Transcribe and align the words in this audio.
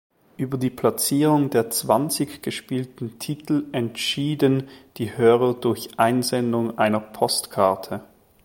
Über 0.35 0.57
die 0.57 0.71
Platzierung 0.71 1.51
der 1.51 1.69
zwanzig 1.69 2.41
gespielten 2.41 3.19
Titel 3.19 3.65
entschieden 3.71 4.67
die 4.97 5.15
Hörer 5.15 5.53
durch 5.53 5.91
Einsendung 5.99 6.79
einer 6.79 6.99
Postkarte. 6.99 8.01